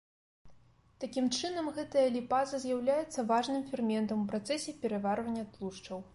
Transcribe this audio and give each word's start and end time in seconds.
Такім 1.03 1.25
чынам, 1.39 1.69
гэтая 1.75 2.05
ліпаза 2.17 2.61
з'яўляецца 2.65 3.27
важным 3.33 3.61
ферментам 3.69 4.17
у 4.27 4.29
працэсе 4.35 4.71
пераварвання 4.85 5.47
тлушчаў. 5.59 5.99